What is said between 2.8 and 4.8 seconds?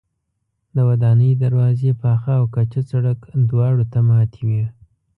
سړک دواړو ته ماتې وې.